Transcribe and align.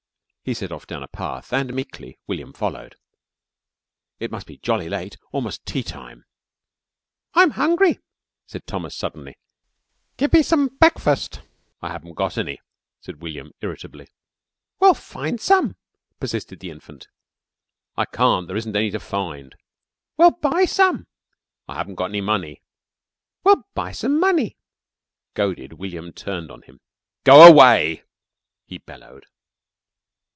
He 0.43 0.55
set 0.55 0.71
off 0.71 0.87
down 0.87 1.03
a 1.03 1.07
path, 1.07 1.53
and 1.53 1.71
meekly 1.71 2.17
William 2.25 2.51
followed. 2.51 2.95
It 4.19 4.31
must 4.31 4.47
be 4.47 4.57
jolly 4.57 4.89
late 4.89 5.15
almost 5.31 5.63
tea 5.67 5.83
time. 5.83 6.25
"I'm 7.35 7.51
hungry," 7.51 7.99
said 8.47 8.65
Thomas 8.65 8.95
suddenly. 8.95 9.37
"Give 10.17 10.33
me 10.33 10.41
some 10.41 10.69
brekfust." 10.79 11.41
"I 11.79 11.89
haven't 11.91 12.15
got 12.15 12.39
any," 12.39 12.59
said 12.99 13.21
William 13.21 13.51
irritably. 13.61 14.07
"Well, 14.79 14.95
find 14.95 15.39
some," 15.39 15.75
persisted 16.19 16.59
the 16.59 16.71
infant. 16.71 17.07
"I 17.95 18.05
can't. 18.05 18.47
There 18.47 18.57
isn't 18.57 18.75
any 18.75 18.89
to 18.89 18.99
find." 18.99 19.55
"Well, 20.17 20.31
buy 20.31 20.65
some!" 20.65 21.05
"I 21.67 21.75
haven't 21.75 22.01
any 22.01 22.19
money." 22.19 22.63
"Well, 23.43 23.67
buy 23.75 23.91
some 23.91 24.19
money." 24.19 24.57
Goaded, 25.35 25.73
William 25.73 26.11
turned 26.11 26.49
on 26.49 26.63
him. 26.63 26.81
"Go 27.25 27.47
away!" 27.47 28.03
he 28.65 28.79
bellowed. 28.79 29.27